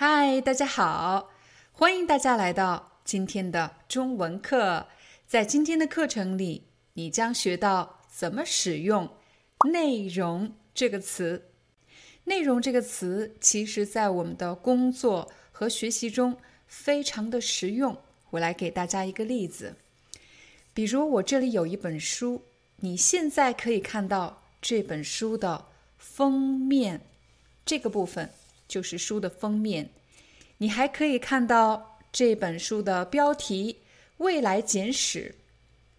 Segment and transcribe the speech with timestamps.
[0.00, 1.28] 嗨，大家好，
[1.72, 4.86] 欢迎大家来到今天的中文课。
[5.26, 9.10] 在今天的课程里，你将学到怎么使用
[9.72, 11.50] “内容”这个词。
[12.26, 16.38] 内容这个词，其实在我们的工作和学习中
[16.68, 18.00] 非常的实用。
[18.30, 19.74] 我来给大家一个例子，
[20.72, 22.44] 比如我这里有一本书，
[22.76, 25.66] 你现在可以看到这本书的
[25.98, 27.00] 封面，
[27.66, 28.30] 这个部分
[28.68, 29.90] 就是书的封面。
[30.58, 33.74] 你还可以看到这本书的标题
[34.18, 35.34] 《未来简史》，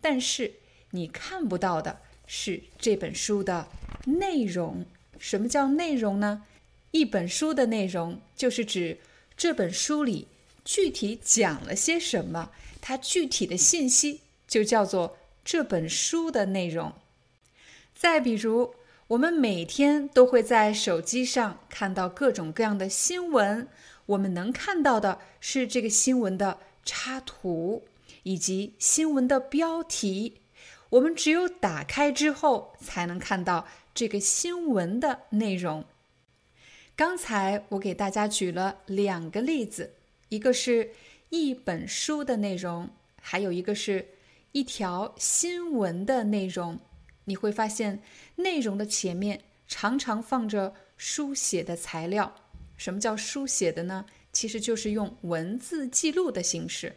[0.00, 0.54] 但是
[0.92, 3.68] 你看不到的是这本书的
[4.04, 4.86] 内容。
[5.18, 6.44] 什么叫内容呢？
[6.90, 8.98] 一本书的内容就是指
[9.36, 10.28] 这本书里
[10.64, 16.92] 具体讲了些什么，它具体的信息就叫做这本书的内容。
[17.94, 18.74] 再比如，
[19.12, 23.68] 我们每天都会在手机上看到各种各样的新闻，
[24.06, 27.84] 我们能看到的是这个新闻的插图
[28.22, 30.40] 以及新闻的标题。
[30.88, 35.84] 我们只有打开之后，才能看到这个新闻的内容。
[36.96, 39.92] 刚才我给大家举了两个例子，
[40.30, 40.92] 一个是
[41.28, 42.88] 一本书的内容，
[43.20, 44.08] 还有一个是
[44.52, 46.80] 一条新闻的内容。
[47.24, 48.02] 你会发现，
[48.36, 52.34] 内容的前面常常放着书写的材料。
[52.76, 54.06] 什么叫书写的呢？
[54.32, 56.96] 其实就是用文字记录的形式，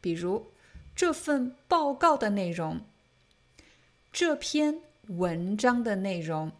[0.00, 0.52] 比如
[0.94, 2.80] 这份报告的内容。
[4.12, 6.52] 这篇文章的内容，“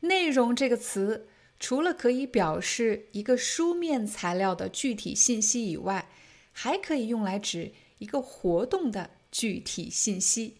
[0.00, 1.28] 内容”这个词
[1.58, 6.08] 除了可以表示一个书面材料的具体信息以外，
[6.52, 10.58] 还可以用来指一个活动的具体信息，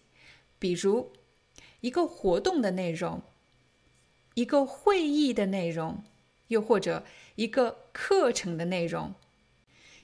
[0.57, 1.11] 比如
[1.81, 3.21] 一个活动的内容、
[4.35, 6.03] 一个会议的内容，
[6.47, 7.03] 又或者
[7.35, 9.13] 一个课程的内容。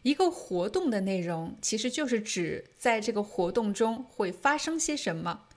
[0.04, 5.48] 一个活动的内容其实就是指在这个活动中会发生些什么。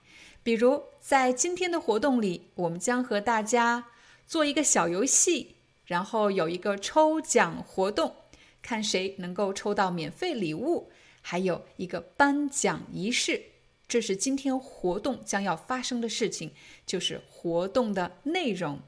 [0.43, 3.87] 比如，在今天的活动里，我们将和大家
[4.25, 5.55] 做一个小游戏，
[5.85, 8.15] 然后有一个抽奖活动，
[8.61, 13.50] 看谁能够抽到免费礼物，还有一个颁奖仪式。
[13.91, 16.53] 这是今天活动将要发生的事情，
[16.85, 18.79] 就是活动的内容。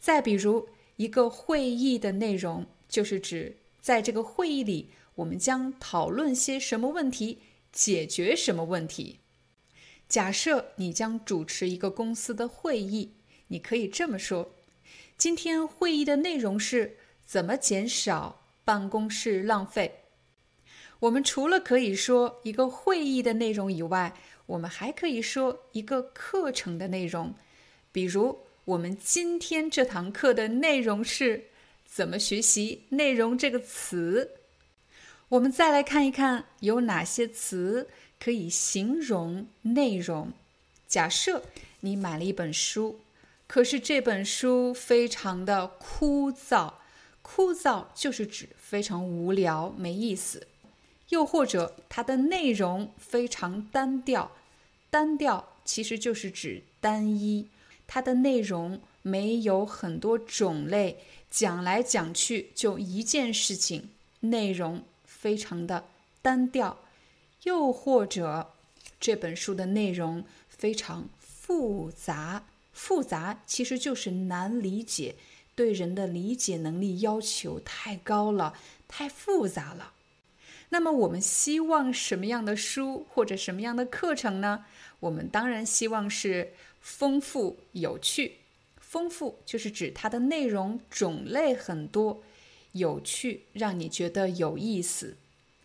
[0.00, 9.18] 再比如，一个会议的内容，就是指在这个会议里，我们将讨论些什么问题，解决什么问题。
[10.08, 13.12] 假设你将主持一个公司的会议，
[13.48, 14.54] 你可以这么说：
[15.18, 16.96] 今天会议的内容是
[17.26, 20.04] 怎么减少办公室浪费。
[21.00, 24.14] 我们除了可以说一个会议的内容以外，
[24.46, 27.34] 我们还可以说一个课程的内容。
[27.92, 31.44] 比如，我们今天这堂课的内容是
[31.86, 34.32] 怎么学习“内容”这个词。
[35.30, 37.88] 我们再来看一看有哪些词。
[38.20, 40.32] 可以形容内容。
[40.88, 41.44] 假设
[41.82, 42.98] 你买了一本书，
[43.46, 46.74] 可是这本书非常的枯燥，
[47.22, 50.48] 枯燥就是指非常无聊、没意思。
[51.10, 54.30] 又或者它的内容非常单调，
[54.90, 57.48] 单调其实就是指单一，
[57.86, 60.98] 它的内容没有很多种类，
[61.30, 65.86] 讲来讲去就一件事情，内容非常的
[66.20, 66.78] 单调。
[67.44, 68.50] 又或者，
[69.00, 75.14] 这本书的内容非常复杂，复杂其实就是难理解，
[75.54, 78.54] 对人的理解能力要求太高了，
[78.86, 79.92] 太复杂了。
[80.70, 84.64] 那么，我们希望什么样的书或者什么样的课程呢？
[85.00, 88.36] 我们当然希望是丰富有趣。
[88.80, 92.22] 丰富就是指它的内容种类很多，
[92.72, 95.16] 有趣让你觉得有意思，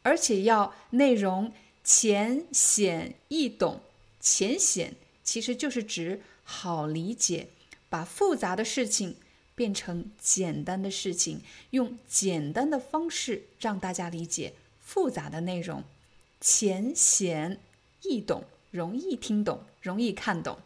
[0.02, 1.52] 而且要内容。
[1.86, 3.82] 浅显易懂，
[4.22, 7.50] 浅显其实就是指好理解，
[7.90, 9.18] 把复杂的事情
[9.54, 11.42] 变成简单的事情，
[11.72, 15.83] 用简单的方式让大家理解复杂的内容。
[16.39, 17.57] 浅显
[18.01, 20.59] 易懂，容易听懂，容易看懂。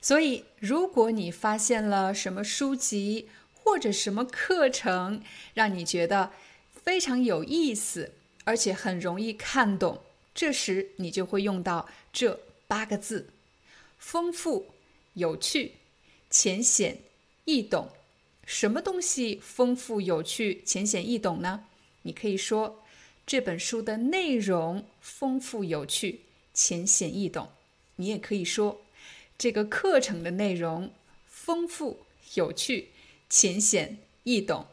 [0.00, 5.22] 所以，如果你发现了什么书籍或者什么课程，
[5.54, 6.30] 让你觉得
[6.84, 8.12] 非常有意思，
[8.44, 10.02] 而且很容易看懂，
[10.32, 13.30] 这时你就会用到这八个字：
[13.98, 14.66] 丰富、
[15.14, 15.72] 有趣、
[16.30, 16.98] 浅显
[17.44, 17.88] 易懂。
[18.44, 21.64] 什么东西丰富、有趣、浅显易懂呢？
[22.02, 22.81] 你可以说。
[23.24, 26.20] 这本书的内容丰富有趣、
[26.52, 27.50] 浅显易懂。
[27.96, 28.82] 你也可以说，
[29.38, 30.90] 这个课程的内容
[31.26, 32.00] 丰富
[32.34, 32.88] 有趣、
[33.28, 34.66] 浅显易懂。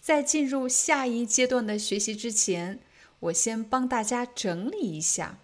[0.00, 2.78] 在进入下一阶段的学习之前，
[3.20, 5.38] 我先帮大家整理一下。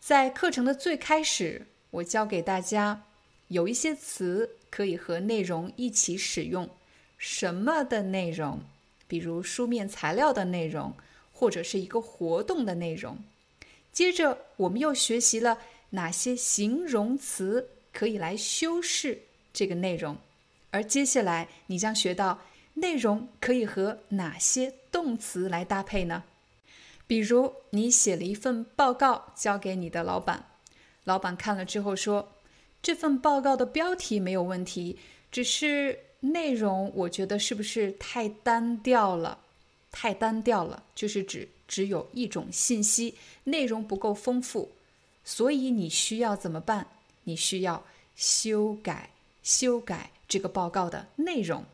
[0.00, 3.04] 在课程的最开始，我教给大家
[3.48, 6.68] 有一些词可以和内容一起使用。
[7.16, 8.60] 什么的内容？
[9.06, 10.94] 比如书面材料的内容。
[11.44, 13.18] 或者是一个活动的内容。
[13.92, 15.58] 接着，我们又学习了
[15.90, 19.20] 哪些形容词可以来修饰
[19.52, 20.16] 这个内容，
[20.70, 22.40] 而接下来你将学到
[22.72, 26.24] 内容可以和哪些动词来搭配呢？
[27.06, 30.46] 比如，你写了一份报告交给你的老板，
[31.04, 32.32] 老板看了之后说
[32.82, 34.98] ：“这份报告的标题没有问题，
[35.30, 39.40] 只是内容我觉得是不是太单调了？”
[39.96, 43.14] 太单调了，就是指只有一种信息，
[43.44, 44.72] 内容不够丰富，
[45.24, 46.88] 所以你需要怎么办？
[47.22, 47.86] 你需要
[48.16, 49.10] 修改
[49.44, 51.64] 修改这个报告的内容。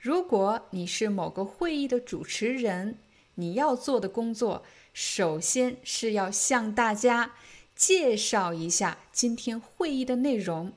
[0.00, 2.96] 如果你是某个会议的主持人，
[3.34, 4.64] 你要做的工作，
[4.94, 7.34] 首先是要向大家
[7.76, 10.72] 介绍一下今天会议的内容。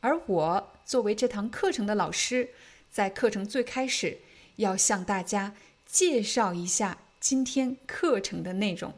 [0.00, 2.50] 而我作为这堂课程的老师，
[2.92, 4.18] 在课程最开始
[4.54, 5.56] 要向大家。
[5.86, 8.92] 介绍一下今天课程的内容。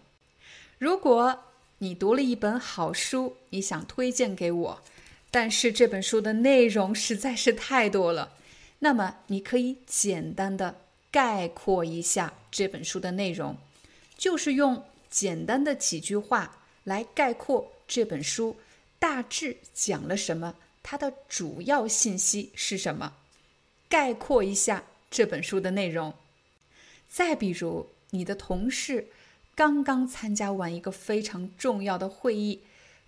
[0.79, 1.44] 如果
[1.79, 4.82] 你读了一本好书，你想推荐给我，
[5.31, 8.32] 但是这本书的内容实在是太多了，
[8.81, 10.81] 那么你可以简单的
[11.11, 13.56] 概括一下这本书的内容，
[14.17, 18.56] 就是用简单的几句话来概括这本书
[18.99, 23.14] 大致讲了什么，它的主要信息是什么，
[23.88, 26.12] 概括一下这本书的内容。
[27.09, 29.09] 再比如，你的同事
[29.55, 32.61] 刚刚参加完一个非常重要的会议，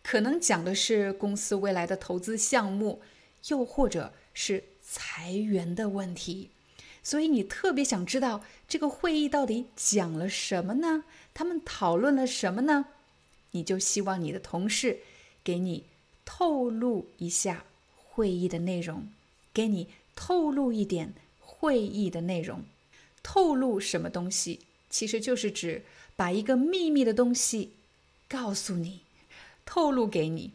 [0.03, 3.01] 可能讲的是公司未来的投资项目，
[3.49, 6.51] 又或者是裁员的问题，
[7.03, 11.05] 所以你特别想知道这个会议到底讲了什么呢？
[11.33, 12.87] 他们讨论了什么呢？
[13.53, 15.01] 你就希望你的同事
[15.45, 15.85] 给你
[16.25, 17.65] 透露一下
[17.97, 19.09] 会议的内容，
[19.53, 22.65] 给你透露一点会议的内容。
[23.23, 25.85] 透露什么东西，其实就是指
[26.17, 27.73] 把一个秘密的东西
[28.29, 29.01] 告诉你，
[29.65, 30.53] 透露给你。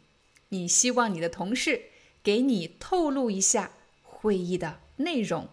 [0.50, 1.86] 你希望你的同事
[2.24, 3.72] 给你透露一下
[4.04, 5.48] 会议的内容。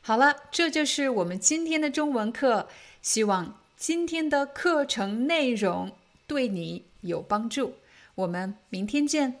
[0.00, 2.68] 好了，这就是我们今天的中文课。
[3.00, 5.92] 希望今天的课程内容
[6.26, 7.74] 对你有帮助。
[8.16, 9.40] 我们明天见。